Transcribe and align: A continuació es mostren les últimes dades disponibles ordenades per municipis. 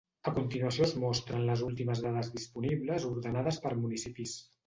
A 0.29 0.31
continuació 0.35 0.83
es 0.85 0.93
mostren 1.03 1.43
les 1.49 1.61
últimes 1.67 2.01
dades 2.07 2.31
disponibles 2.39 3.05
ordenades 3.13 3.63
per 3.67 3.77
municipis. 3.85 4.37